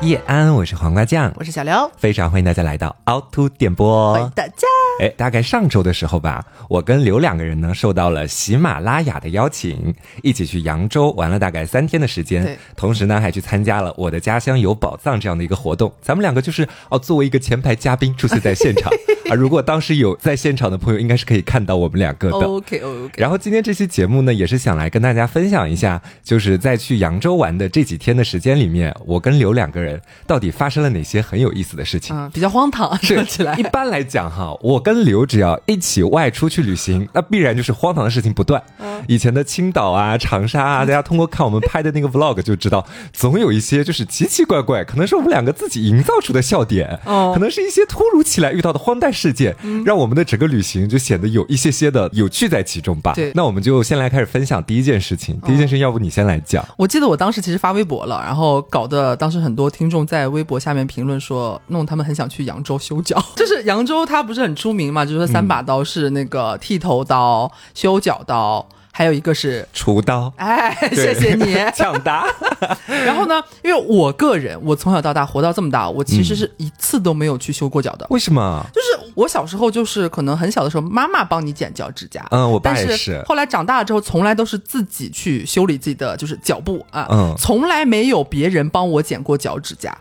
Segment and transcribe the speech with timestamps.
[0.00, 4.14] 夜安，我是黄瓜酱，我是小刘，非常欢迎大家来到凹凸电波。
[4.14, 4.66] 欢迎大家。
[5.00, 12.44] 哎，大概上周的时候吧，我跟刘两个人呢，受到了喜马拉雅的邀请，一起去扬州玩了大概三天的时间。
[12.44, 15.92] 对，同时呢，还去参加了我的家乡有宝藏这样的一个活动。
[16.00, 18.92] 咱们两个就是哦，作为一个前排嘉宾出现在现场
[19.30, 19.34] 啊。
[19.34, 22.36] 如果当时有在现场的朋友，应该是可以看到我们两个的。
[22.36, 23.12] OK OK。
[23.16, 32.16] 然后今天这期节目呢，也是想来跟大家分享一下，就是在去扬州玩的这几天的时间里面，我跟刘两个人到底发生了哪些很有意思的事情。
[32.16, 33.54] 嗯，比较荒唐，说起来。
[33.56, 35.58] 一般来讲哈，我跟刘只要。
[35.66, 38.62] 一起外出去旅行，那必然就是荒唐的事情不断。
[38.78, 49.54] 嗯以前的青岛啊、长沙啊，大家通过看我们拍的那个 vlog 就知道，总有一些就是奇奇怪怪，可能是我们两个自己营造出的笑点，哦可能是一些突如其来遇到的荒诞事件，
[49.84, 53.12] 让我们的整个旅行就显得有一些些的有趣在其中吧。
[53.14, 55.38] 对，那我们就先来开始分享第一件事情。
[55.44, 56.64] 第一件事，要不你先来讲？
[56.78, 63.22] 我记得我当时其实发微博了，然后搞得当时很多听众在微博下面评论说，弄他们很想去扬州修脚。
[63.36, 65.58] 就是扬州它不是很出名嘛，就是说三把。
[65.68, 68.66] 刀是那个剃头刀、修脚刀，
[68.98, 70.32] 还有一个是厨刀。
[70.34, 72.26] 哎，谢谢你 抢答。
[73.06, 78.04] 然后呢，因为我个人，我从小到大活到这么大，我其实是一次都没有去修过脚的。
[78.10, 78.60] 为什么？
[78.74, 82.26] 就是我小时候，就是可能很小的时候，妈妈帮你剪脚指甲。
[82.32, 83.22] 嗯，我爸也是。
[83.24, 87.06] 后来长大了之后，从来都是自己去修理自己的就是脚部啊。
[87.08, 89.96] 嗯，从来没有别人帮我剪过脚指甲。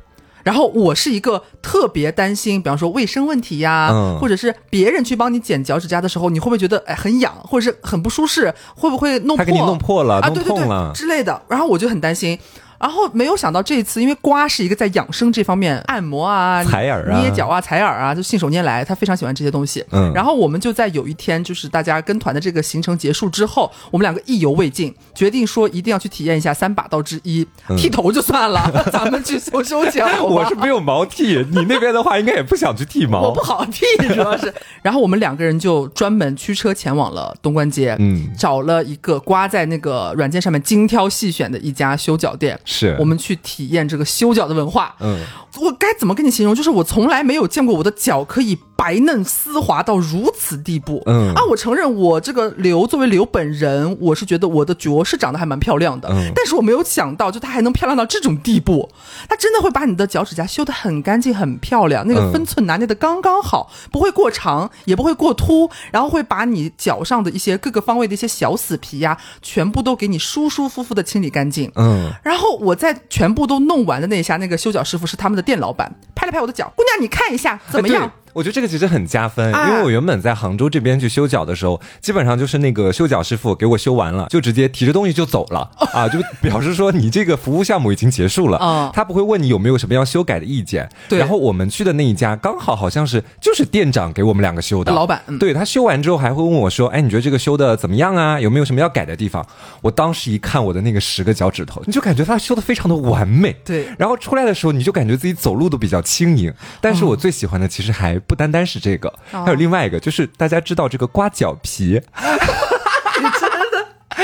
[0.48, 8.54] 然后我是一个特别担心，比方说卫生问题呀，或者是别人去帮你剪脚趾甲的时候，你会不会觉得哎很痒，或者是很不舒适？
[8.74, 9.44] 会不会弄破？
[9.44, 11.42] 他给你弄破了，啊弄痛了之类的。
[11.50, 12.40] 然后我就很担心。
[12.80, 19.84] 然后没有想到这一次，因为瓜是一个在养生这方面按摩啊、采耳啊、捏脚啊、采耳啊，就信手拈来，他非常喜欢这些东西。
[19.92, 27.46] 嗯，然后我们就在有一天，就是大家跟团的这个行程结束之后，我们两个意犹未尽，决定说一定要去体验一下三把刀之一，
[27.78, 30.08] 剃头就算了， 咱们去修修脚。
[30.24, 33.22] 我是没有毛剃，你那边的话应该也不想去剃毛。
[33.22, 34.54] 我不好剃，主要是。
[34.82, 43.36] 然后我们两个人就专门驱车前往了东关街，嗯，找了一个瓜在那个软件上面精挑细选的一家修脚店，是我们去。
[43.48, 45.22] 体验这个修脚的文化，嗯，
[45.62, 46.54] 我该怎么跟你形容？
[46.54, 58.90] 就是我从来没有见过我的脚可以白嫩丝滑到如此地步，嗯啊，我承认我这个刘作为刘本人，我是觉得我的脚是长得还蛮漂亮的，嗯，但是我没有想到，就它还能漂亮到这种地步，
[59.28, 73.38] 它真的会把你的脚趾甲修得很干净、很漂亮，那个分寸拿捏的刚刚好，不会过长，也不会过凸，然后会把你脚上的一些各个方位的一些小死皮呀，全部都给你舒舒服服的清理干净，嗯，然后我在全。
[73.38, 78.12] 部都弄完的那一下，那个修脚师傅是他们的店老板，拍了拍我的脚，姑娘你看一下怎么样？
[78.38, 90.88] 我觉得这个其实很加分，因为我原本在杭州这边去修脚的时候，基本上就是那个修脚师傅给我修完了，就直接提着东西就走了啊，就表示说你这个服务项目已经结束了，他不会问你有没有什么要修改的意见。
[91.10, 98.40] 对，然后我们去的那一家刚好好像是就是店长给我们两个修的，老板，对他修完之后还会问我说，哎，你觉得这个修的怎么样啊？
[98.40, 99.44] 有没有什么要改的地方？
[99.82, 103.56] 我当时一看我的那个十个脚趾头，你就感觉他修的非常的完美。
[103.66, 106.54] 对，然后出来的时候你就感觉自己走路都比较轻盈。
[106.80, 109.12] 但是我最喜欢的其实还不单单是这个。
[109.32, 112.02] 还有另外一个，就是大家知道这个刮脚皮。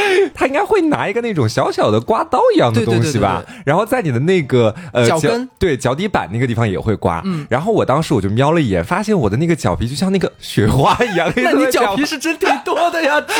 [0.34, 7.22] 他应该会拿一个那种小小的刮刀一样的东西吧，然后在你的那个呃脚跟对脚底板那个地方也会刮。
[7.25, 11.31] 嗯，然后我当时我就瞄了一眼，发现我的那个脚皮就像那个雪花一样。
[11.36, 13.34] 那你脚皮是真挺多的呀， 姐，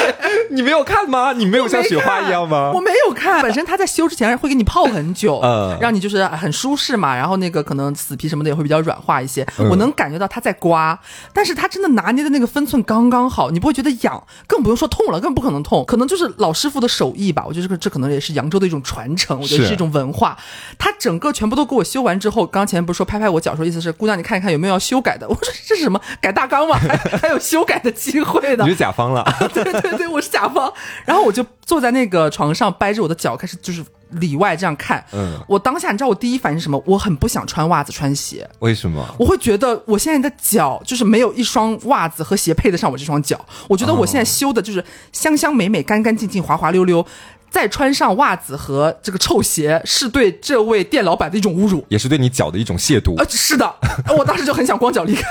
[0.51, 1.34] 你没有看吗？
[1.34, 2.72] 你没有像雪花一样吗？
[2.74, 3.41] 我没有看。
[3.41, 7.16] 本身他在修之前会给你泡很久，嗯，让你就是很舒适嘛。
[7.16, 9.45] 然后那个可能死皮什么的也会比较软化一些。
[9.69, 10.97] 我能感觉到他在刮，
[11.34, 15.84] 但是他真的拿捏的那个分寸刚刚好，你不会觉得痒，更不用说痛了，更不可能痛。
[15.85, 16.84] 可能就是老师傅。
[16.84, 20.38] 的手艺吧，我觉得这个这可能也是扬州的一种传承，我觉得是一种文化。
[20.78, 25.25] 他整个全部都给我修完之后，刚前不是说拍拍我脚，说意思是姑娘你看一看有没有要修改的。
[25.30, 26.75] 我说这是什么改大纲吗？
[26.75, 28.66] 还 还有修改的机会的？
[28.66, 29.24] 你是甲方了？
[29.53, 30.74] 对对对，我是甲方。
[31.06, 33.81] 然后我就坐在那个床上，掰着我的脚开始就是。
[34.13, 36.81] 里外这样看，嗯，我当下你知道我第一反应是什么？
[36.86, 38.50] 我很不想穿袜子穿鞋。
[38.60, 39.04] 为什么？
[39.19, 43.39] 我会觉得我现在的脚就是没有一双袜子和鞋配得上我这双脚。
[43.68, 47.06] 我觉得我现在修的就是香香美美、干干净净、滑滑溜溜。
[47.50, 53.15] 再穿上袜子和这个臭鞋，是对这位店老板的一种侮辱，也是对你脚的一种亵渎。
[53.15, 53.75] 呃，是的，
[54.18, 55.24] 我当时就很想光脚离开。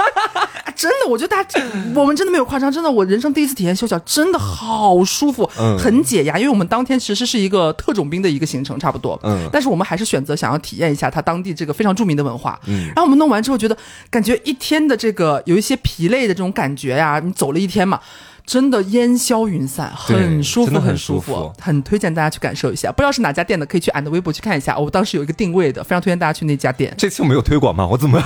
[0.72, 1.60] 真的，我觉得大家，
[1.94, 6.38] 我们真的没有夸张，真的，我人生第一次体验修脚，真的好舒服，嗯，很解压。
[6.38, 12.86] 因为我们当天其实是一个特种兵的一个行程，差不多，嗯，但是我们还是选择想要体验一下他当地这个非常著名的文化，嗯。
[12.86, 13.76] 然后我们弄完之后，觉得
[14.10, 18.00] 感觉一天的这个有一些疲累的这种感觉呀，你走了一天嘛。
[18.44, 22.90] 真的烟消云散，很舒服，很舒服，很推荐大家去感受一下。
[22.90, 24.76] 不知道是哪家店的，可以去俺的微博去看一下。
[24.76, 26.92] 我当时有一个定位的，非常推荐大家去那家店。
[26.98, 27.86] 这次我没有推广吗？
[27.86, 28.20] 我怎么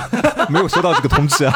[0.49, 1.53] 没有收到这个通知啊？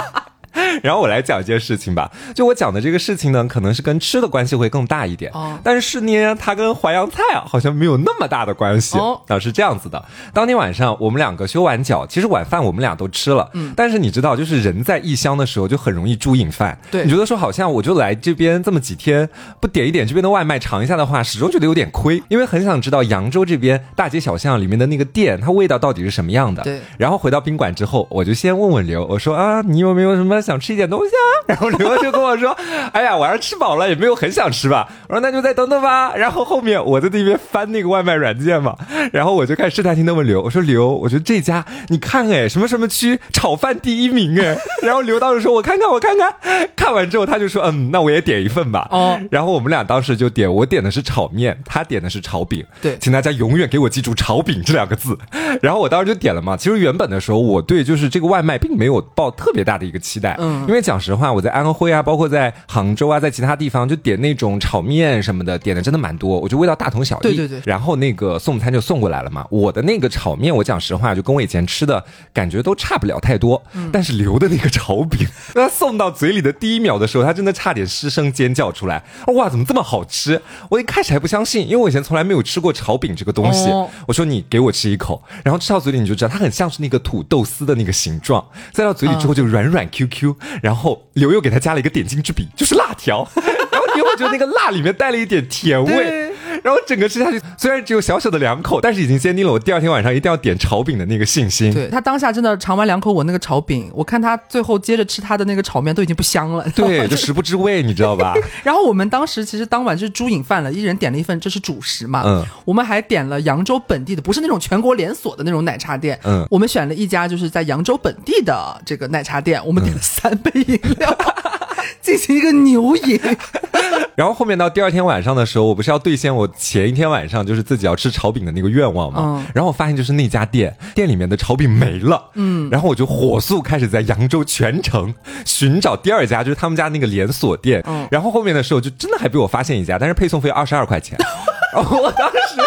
[0.83, 8.97] 然后我来讲一件事情吧，就我讲的这个事情呢，可能是跟吃的关系会更大一点，哦，但是呢，它跟淮扬菜啊好像没有那么大的关系。
[8.97, 10.03] 哦，啊是这样子的，
[10.33, 19.27] 当天晚上我们两个修完脚，其实晚饭我们俩都吃了，嗯，但是你知道，就是人在异乡的时候就很容易猪瘾犯，对，你觉得说好像我就来这边这么几天，
[19.59, 26.61] 不点一点这边的外卖尝一下的话，始终觉得有点亏，因为很想知道扬州这边大街小巷里面的那个店，它味道到底是什么样的。
[26.63, 31.25] 对，然后回到宾馆之后，我就先问问刘，我说啊，你有没有什么想吃一点东西啊？
[31.47, 32.55] 然后刘就跟我说
[32.93, 38.77] ：“哎呀，晚上吃饱了，也没有很想吃吧。”我说：“那就再等等吧。”然后后面我在那边翻那个外卖软件嘛，
[39.11, 44.55] 然后我就开始试探性的问刘：“我说刘，我觉得这家你看哎，什么什么区炒饭第一名哎。
[44.83, 46.33] ”然后刘当时说：“我看看，我看看。”
[46.75, 49.19] 看完之后他就说：“嗯，那我也点一份吧。”哦。
[49.29, 52.63] 然后我们俩当时就点，我点的是炒面，他点的是炒饼。
[52.81, 55.17] 对，请大家永远给我记住“炒饼”这两个字。
[55.61, 56.55] 然后我当时就点了嘛。
[56.55, 60.35] 其实原本的时候，我对就是这个外卖并没有抱特别大的一个期待。
[60.39, 60.50] 嗯。
[60.67, 61.91] 因为讲实话，我在安徽。
[61.91, 66.39] 啊，包括在杭州啊，在其他地方就点那种炒面什么的，点的真的蛮多。
[66.39, 67.23] 我觉得味道大同小异。
[67.23, 67.61] 对对对。
[67.65, 69.45] 然后那个送餐就送过来了嘛。
[69.49, 72.01] 我的那个炒面，我讲实话，就跟我以前吃的
[72.31, 73.61] 感觉都差不了太多。
[73.73, 73.89] 嗯。
[73.91, 79.03] 但是留的那个炒饼， 他送到嘴里的第一秒的时候，他真的差点失声尖叫出来。
[79.35, 80.41] 哇，怎么这么好吃？
[80.69, 83.69] 我一开始还不相信，因为我以前从来没有吃过炒饼这个东西。
[84.07, 90.37] 我说你给我吃一口，然后吃到嘴里你就知道，它很像是那个土豆丝的那个形状，塞到嘴里之后就软软 Q Q。
[90.63, 91.81] 然后刘又给他加了。
[91.81, 93.27] 一个点睛之笔就是辣条，
[93.71, 96.20] 然后你会觉得那个辣里面带了一点甜味，
[96.61, 101.73] 然后整个吃下去虽然只有小小的两口，但是已经坚定了我第二天晚上一定要点炒饼的那个信心。
[101.73, 108.33] 对他当下真的尝完两口我那个炒饼，我看他最后接着吃他的那个炒面都已经不香了，对，就食不知味，你知道吧？
[108.63, 112.23] 然后我们当时其实当晚就是猪瘾犯了，一人点了一份，这是主食嘛。
[112.25, 116.19] 嗯，我们还点了扬州本地的，不是那种全国连锁的那种奶茶店。
[116.23, 121.17] 嗯，我们选了一家就是在扬州本地的这个奶茶店，我们点了三杯饮料。
[122.01, 123.19] 进行一个牛饮，
[124.15, 129.45] 然后后面到第二天晚上的时候，我不是要兑现我前一天晚上就是自己要吃炒饼的那个愿望吗？
[129.53, 135.13] 然后我发现就是那家店店里面的炒饼没了，嗯，然后我就火速开始在扬州全城
[135.45, 137.83] 寻找第二家，就是他们家那个连锁店。
[138.09, 141.17] 然后后面的时候就真的还被我发现一家，但是配送费二十二块钱，
[141.75, 142.61] 我当时。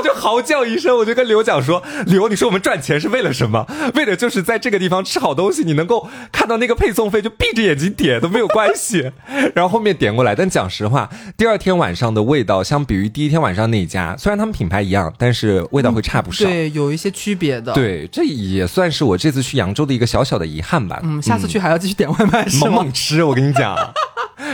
[0.02, 3.66] 我就嚎叫一声，我就跟刘讲说：“刘，你说我们赚钱是为了什么？
[3.94, 9.12] 为的就是在这个地方吃好东西，你能够看到那个配送费，就闭着眼睛点都没有关系。
[9.54, 17.74] 然后后面点过来，但讲实话，第二天晚上的味道，相比于第一天晚上那家，虽然他们品牌一样，但是味道会差不少，对，有一些区别的。
[17.74, 20.98] 对，这也算是我这次去扬州的一个小小的遗憾吧。
[21.02, 23.76] 嗯，下次去还要继续点外卖， 猛猛吃，我跟你讲。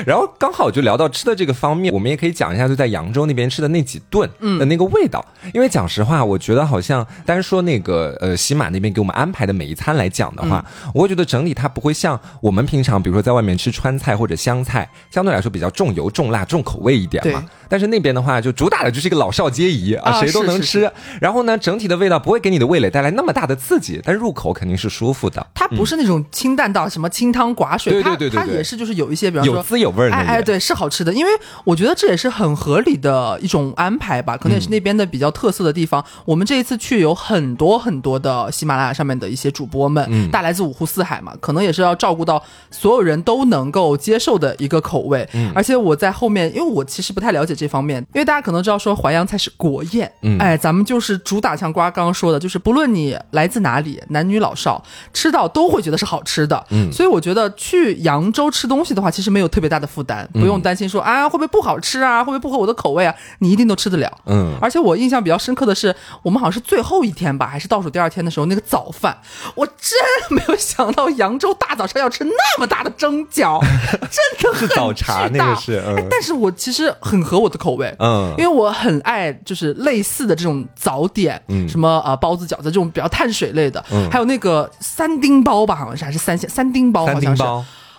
[0.06, 4.28] 然后刚好就聊到吃的这个方面，我们也可以讲一下，就在扬州那边吃的那几顿
[4.58, 5.24] 的那个味道。
[5.54, 17.44] 因为讲实话，我觉得好像单说那个呃喜马那边给我们安排的每一餐来讲的话，我会觉得整体它不会像我们平常比如说在外面吃川菜或者湘菜，相对来说比较重油重辣重口味一点嘛。
[17.68, 20.90] 但是那边的话，就主打的就是一个老少皆宜啊，谁都能吃。
[21.20, 25.44] 然后呢，整体的味道不会给你的味蕾带来那么大的刺激，但入口肯定是舒服的。
[25.54, 30.10] 它不是那种清淡到什么清汤寡水，对对对对，它也是就是有一些，比方说有味儿。
[30.12, 31.12] 哎哎，对，是好吃的。
[31.12, 31.30] 因为
[31.64, 36.04] 我觉得这也是很合理的一种安排吧，可能也是那边的比较特色的地方。
[36.24, 45.28] 我们这一次去有很多很多的喜马拉雅上面的一些主播们，嗯，大来自五湖四海嘛，可能也是要照顾到所有人都能够接受的一个口味。
[45.34, 48.36] 嗯，而且我在后面，因为我其实不太了解这方面，因为大。
[48.36, 54.84] 家可能知道说淮扬菜是国宴，哎，咱们就是主打像瓜刚刚说的，就是不论你来自哪里，男女老少
[55.14, 56.62] 吃到都会觉得是好吃的。
[56.68, 64.10] 嗯，所以我觉得去扬州吃东西的话，其实没有特别大的负担，不用担心说啊会不会不好吃啊，会不会不合我的口味啊，你一定都吃得了。
[64.26, 69.16] 嗯，而且我印象比较深刻的是，我们好像是最后一天吧，还是倒数第二天的时候，那个早饭，
[69.54, 69.98] 我真
[70.30, 77.94] 没有想到扬州大早上要吃那么大的蒸饺， 真的很早茶那个是，但是我其实很合我的口味。
[77.98, 78.34] 嗯。
[78.38, 87.42] 因为我很爱就是类似的这种早点，嗯，什么呃包子饺子这种比较碳水类的，嗯，还有那个三丁包吧，好像是还是三鲜三丁包，好像是。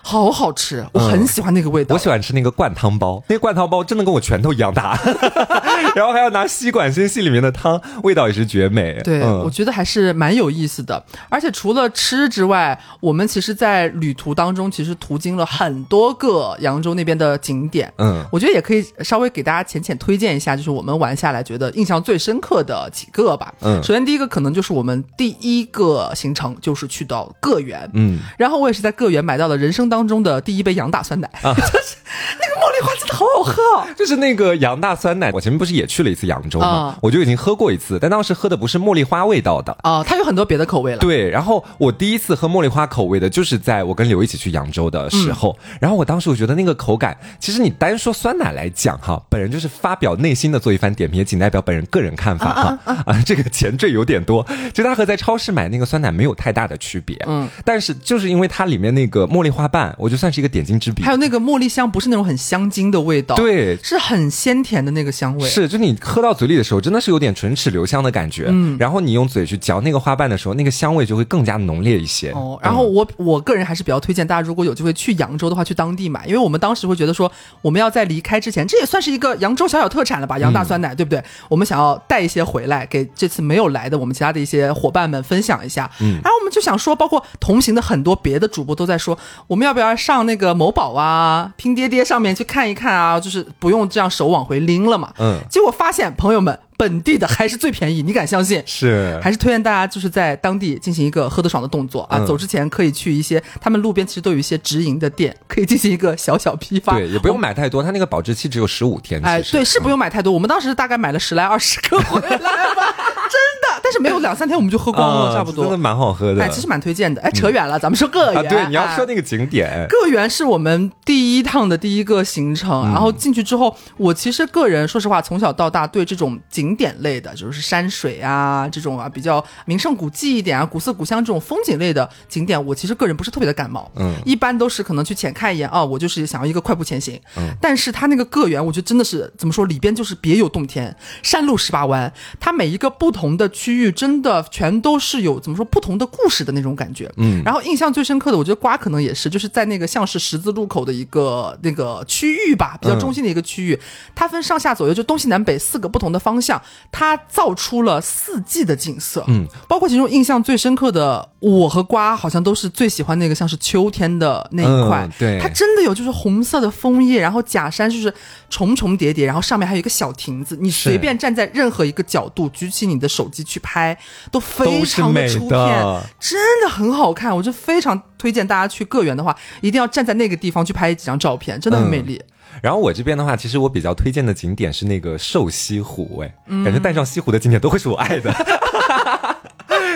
[0.09, 1.93] 好好吃，我很喜欢那个味道。
[1.93, 4.97] 我喜欢吃那个灌汤包，那个灌汤包真的跟我拳头一样大。
[5.95, 8.99] 然后还要拿吸管先吸里面的汤，味道也是绝美。
[9.03, 11.03] 对，我觉得还是蛮有意思的。
[11.29, 17.91] 而且除了吃之外，我们其实，在旅途当中，其实途经了很多个扬州那边的景点。
[17.97, 23.53] 嗯，我觉得也可以稍微给大家浅浅推荐一下，就是我们玩下来觉得印象最深刻的几个吧。
[23.61, 27.89] 嗯，首先第一个可能就是我们第一个行程就是去到个园。
[27.93, 31.29] 嗯，然后我也是在个园买到了人生当中的第一杯羊大酸奶。
[31.41, 31.97] 啊， 就是。
[32.39, 33.61] 那个茉莉花真的好好喝，
[33.95, 35.31] 就是那个杨大酸奶。
[35.31, 36.97] 我前面不是也去了一次扬州吗？
[37.01, 40.97] 我就已经喝过一次，但当时喝的不是茉莉花味道的啊，它有很多别的口味了。
[40.97, 45.57] 对，然后我第一次喝茉莉花口味的，就是在我跟刘一起去扬州的时候。
[45.79, 52.79] 然后我当时我觉得那个口感，其实你单说酸奶来讲哈，本人就是发表内心的做一番点评，也仅代表本人个人看法哈。
[53.05, 57.17] 啊，这个前缀有点多，就它和在超市买那个酸奶没有太大的区别。
[57.27, 61.03] 嗯，但是就是因为它里面那个茉莉花瓣，我就算是一个点睛之笔。
[61.03, 65.49] 还有那个茉莉香，不是那种很香精的味道，对，是很鲜甜的那个香味。
[65.49, 68.45] 是，就你喝到嘴里的时候，真的是有点唇齿留香的感觉。
[68.47, 72.31] 嗯，然后你用嘴去嚼那个花瓣的时候，那个香味就会更加浓烈一些。
[72.31, 81.23] 哦，然后我我个人还是比较推荐大家，如果有机会去扬州的话，去当地买，因为我们当时会觉得说，我们要在离开之前，这也算是一个扬州小小特产了吧，杨大酸奶，对不对？
[81.49, 85.89] 我们想要带一些回来，给这次没有来的我们其他的一些伙伴们分享一下。
[85.99, 93.19] 嗯，然后我们就想说，包括同行的很多别的主播都在说，我们要不要上那个某宝啊、拼爹爹上面去看一看啊？
[93.19, 95.13] 就是不用这样手往回拎了嘛。
[95.19, 96.57] 嗯，结果发现朋友们。
[96.79, 98.61] 本地的还是最便宜，你敢相信？
[98.67, 102.23] 是，还是推荐大家就是在当地进行一个喝得爽的动作啊！
[102.23, 106.93] 走之前可以去一些他们路边其实都有一些直营的店，可以进行一个小小批发。
[106.93, 109.19] 对，也不用买太多，它那个保质期只有十五天。
[109.25, 110.31] 哎，对，是不用买太多。
[110.31, 112.95] 我们当时大概买了十来二十个回来吧。
[113.87, 115.63] 但是没有两三天我们就喝光了，差不多。
[115.63, 117.21] 真的蛮好喝的，哎，其实蛮推荐的。
[117.21, 118.45] 哎，扯远了，咱们说个园。
[118.49, 119.87] 对，你要说那个景点。
[119.87, 133.89] 个园是我们第一趟的第一个行程，然后进去之后，我其实个人说实话，从小到大对这种景点类的，就是山水啊这种啊比较名胜古迹一点啊古色古香这种风景类的景点，我其实个人不是特别的感冒。
[133.95, 137.17] 嗯，一般都是可能去浅看一眼啊，我就是想要一个快步前行。
[137.37, 144.43] 嗯，但是它那个个园，我觉得真的是怎么说，里边就是别有洞天，山路十八弯，它每一个不同的区域真的。
[144.49, 153.79] 全都是有怎么说不同的故事的那种感觉，嗯，然后印象最深刻的，我觉得瓜可能也是，就是在那个像是十字路口的一个那个区域吧，比较中心的一个区域，
[154.15, 156.59] 它分上下左右，就东西南北四个不同的方向，
[156.91, 168.13] 它造出了四季的景色，嗯，包括其中印象最深刻的，我和瓜好像都是最喜欢那个像是秋天的那一块，对，它真的有就是红色的枫叶，然后假山就是
[168.49, 173.95] 重重叠叠，然后上面还有一个小亭子，你随便站在任何一个角度，举起你的手机去拍，
[174.31, 174.39] 都。
[174.39, 182.19] 非常的出片，真的很好看，我就非常推荐大家去个园的话，一定要站在那个地方去拍几张照片，真的很美丽。
[182.63, 186.33] 然后我这边的话，其实我比较推荐的景点是那个瘦西湖，哎，
[186.63, 188.33] 感觉带上西湖的景点都会是我爱的。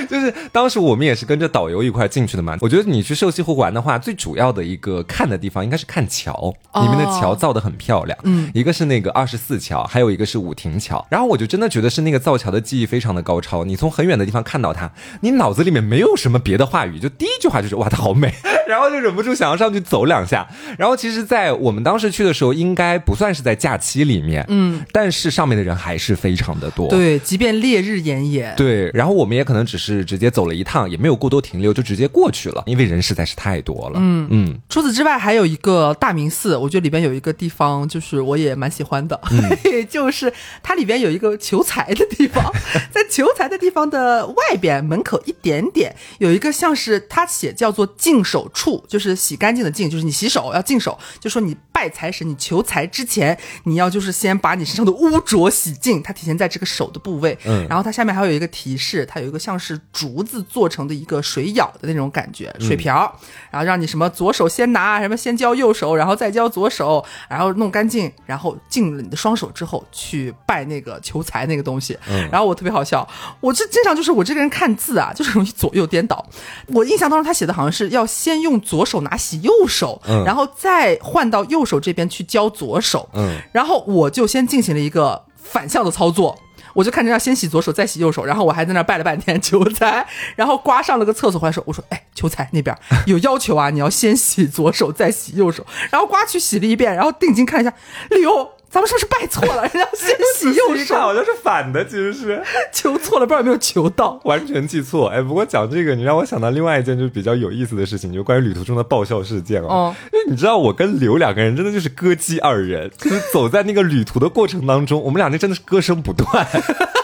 [0.10, 2.58] 就是当时我们也是跟着导游一块进去的嘛。
[2.62, 8.18] 我觉得你去瘦西湖玩的话，最主要的一个看的地方应该是看桥，里面的桥造的很漂亮。
[8.24, 11.06] 嗯，一个是那个二十四桥，还有一个是五亭桥。
[11.10, 13.64] 然后我就真的觉得是那个造桥的技艺非常的高超。
[13.64, 14.92] 你从很远的地方看到它，
[15.22, 18.34] 你脑子里面没有什么别的话语，就第一句话就是哇，它好美。
[18.68, 20.48] 然后就忍不住想要上去走两下。
[20.78, 26.88] 然后其实，在我们当时去的时候，应该不算是在假期里面，嗯，但是上面的人还是非常的多。
[26.88, 28.54] 对，即便烈日炎炎。
[28.56, 29.91] 对，然后我们也可能只是。
[30.06, 34.00] 直接走了一趟，也没有过多停留，就直接过去了，因为人实在是太多了。
[34.02, 34.60] 嗯嗯。
[34.70, 39.20] 除此之外，还有一个大明寺，我觉得里边有一个地方，就是我也蛮喜欢的，
[39.90, 40.32] 就是
[40.64, 42.50] 它里边有一个求财的地方，
[42.92, 57.38] 在求财的地方的外边门口一点点有一个像是它写叫做净手处，就是洗干净的净，就是你洗手要净手，就说你拜财神、你求财之前，你要就是先把你身上的污浊洗净，它体现在这个手的部位。
[57.46, 57.68] 嗯。
[57.68, 59.81] 然后它下面还有一个提示，它有一个像是。
[59.94, 63.14] 竹子做成的一个水舀的那种感觉，水瓢，
[63.50, 71.98] 然后让你什么左手先拿，什么先浇右手，然后再浇左手，然后弄干净，然后进了你的双手之后去拜那个求财那个东西。
[72.32, 73.08] 然后我特别好笑，
[73.42, 76.26] 我这经常就是我这个人看字啊，就是容易左右颠倒。
[76.68, 83.10] 我印象当中他写的好像是要先用左手拿洗右手，然后再换到右手这边去浇左手。
[83.14, 86.40] 嗯，然后我就先进行了一个反向的操作。
[86.74, 92.76] 我就看着要先洗左手再洗右手，然后我还在那拜了半天求财， 然后瓜上了个厕所，还说我说哎求财那边。
[93.06, 97.74] 有要求啊，你要先洗左手再洗右手，然后瓜去洗了一遍，然后定睛看一下，
[98.10, 99.64] 刘咱们是不是拜错了？
[99.64, 105.10] 人家先 洗右手，好像是反的，其实是 求错了，不知道有没有求到，完全记错。
[105.10, 109.94] 哎，不过讲这个，你让我想到另外一件就是比较有意思的事情，就关于旅途中的爆笑事件哦。
[110.14, 116.48] 因为你知道，我跟刘两个人真的就是歌姬二人，就是走在那个旅途的过程当中，我们俩那真的是歌声不断。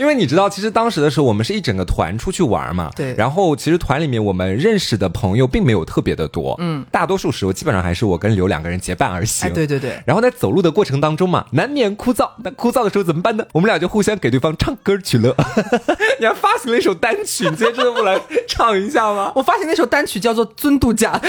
[0.00, 2.90] 因为你知道，其实当时的时候，我们是一整个团出去玩嘛。
[2.96, 3.14] 对。
[3.18, 6.56] 然后，其实团里面我们认识的朋友并没有特别的多。
[6.58, 6.82] 嗯。
[6.90, 9.52] 大多数时候，基本上还是我跟刘两个人结伴而行。
[9.52, 10.02] 对对对。
[10.06, 12.30] 然后在走路的过程当中嘛，难免枯燥。
[12.42, 13.44] 那枯燥的时候怎么办呢？
[13.52, 15.36] 我们俩就互相给对方唱歌取乐。
[16.18, 19.30] 你还发行了一首单曲，你今天真的不来唱一下吗？
[19.36, 21.26] 我发行那首单曲叫做《尊度假度》，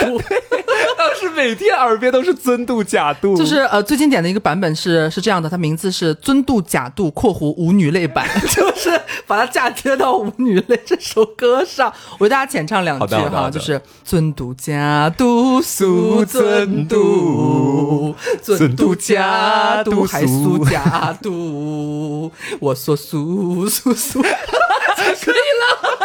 [0.97, 3.35] 当时每天耳边都是“尊度假度”。
[3.37, 8.25] 就是呃，最经典的一个版本是是这样的，它名字是《尊度假度》（括弧舞女类版）。
[8.61, 25.97] 就是把它嫁接到《舞女泪》这首歌上，我为大家浅唱两句哈，就是尊嘟家嘟苏尊嘟，尊嘟家嘟还苏家嘟，我说苏苏苏， 可以了。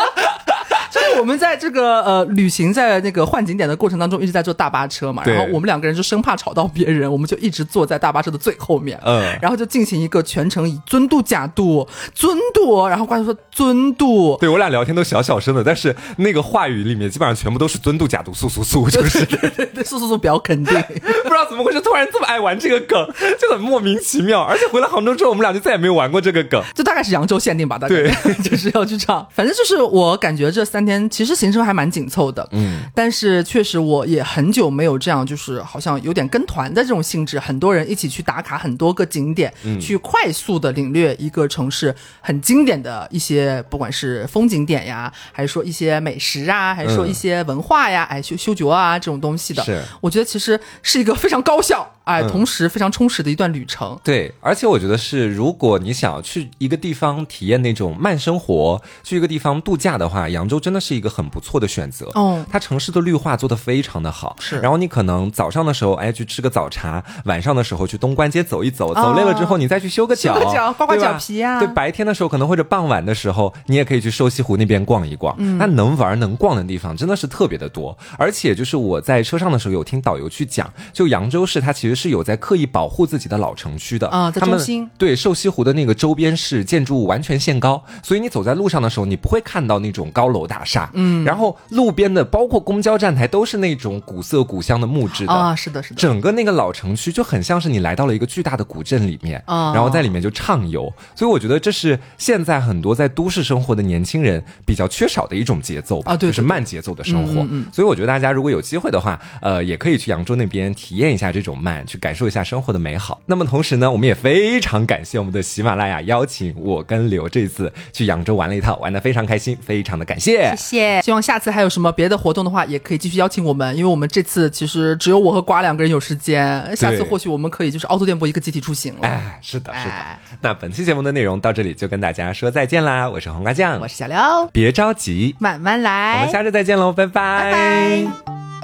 [1.18, 19.24] 我们在这个呃旅行在那个换景点的过程当中，一直在坐大巴车嘛，然后我们两个人就生怕吵到别人，我们就一直坐在大巴车的最后面，嗯，然后就进行一个全程以尊度假度尊度，然后观众说尊度，对我俩聊天都小小声的，但是那个话语里面基本上全部都是尊度假度速速速，就是。
[19.26, 20.74] 对对对速速速比较肯定，
[21.24, 23.08] 不知道怎么回事，突然这么爱玩这个梗，
[23.40, 27.94] 就很莫名其妙，而且回来杭州之后，我们俩就再也没有玩过这个梗，就大概是扬州限定吧，大概。
[27.94, 31.05] 对， 就是要去唱，反正就是我感觉这三天。
[31.10, 51.92] 其实行程还蛮紧凑的，嗯，但是确实我也很久没有这样，就是好像有点跟团的这种性质，很多人一起去打卡很多个景点，嗯，去快速的领略一个城市很经典的一些，不管是风景点呀，还是说一些美食啊，还是说一些文化呀，哎，修修脚啊这种东西的，是，我觉得其实是一个非常高效。
[52.06, 53.98] 哎，同时非常充实的一段旅程。
[54.04, 62.06] 对，而且我觉得是，如果你想要去一个地方体验那种慢生活，去一个地方度假的话，扬州真的是一个很不错的选择。
[62.14, 64.36] 哦，它城市的绿化做得非常的好。
[64.38, 71.58] 是，然后你可能早上的时候，哎，去吃个早茶；晚上的时候去东关街走一走，走累了之后，你再去修个脚，修个脚刮刮脚皮啊。
[71.58, 75.34] 对，白天的时候可能或者傍晚的时候，你也可以去瘦西湖那边逛一逛。
[75.38, 77.98] 嗯，那能玩能逛的地方真的是特别的多。
[78.16, 82.66] 而且就是我在车上的时候有听导游去讲，就扬州市它其实是有在刻意。
[82.66, 90.90] 保护自己的老城区的啊，在中心对瘦西湖的那个周边是建筑物完全限高，所以你走在路上的时候，你不会看到那种高楼大厦。
[90.92, 95.96] 嗯，然后路边的包括公交站台都是那种古色古香的木质的啊，是的，是的。
[95.96, 100.92] 整个那个老城区就很像是你来到了一个巨大的古镇里面啊，然后在里面就畅游。
[101.14, 107.46] 所以我觉得这是现在很多在都市生活的年轻人比较缺少的一种节奏啊，对，就是慢节奏的生活。
[107.48, 112.66] 嗯，所以我觉得大家如果有机会的话，呃，也可以去扬州那边体验一下这种慢，去感受一下生活。
[112.72, 113.20] 的美好。
[113.26, 120.50] 那么同时呢，我们也非常感谢我们的喜马拉雅邀请我跟刘这次去扬州玩了一趟，玩的非常开心，非常的感谢。
[120.50, 121.02] 谢谢。
[121.02, 126.76] 希望下次还有什么别的活动的话，也可以继续邀请我们，因为我们这次其实只有我和瓜两个人有时间。
[126.76, 129.06] 下次或许我们可以就是凹凸电波一个集体出行了。
[129.06, 129.94] 哎，是的，是的。
[130.40, 133.08] 那本期节目的内容到这里就跟大家说再见啦！
[133.08, 134.16] 我是黄瓜酱，我是小刘，
[134.52, 136.18] 别着急，慢慢来。
[136.18, 137.50] 我们下次再见喽，拜拜。
[137.50, 138.55] 拜拜。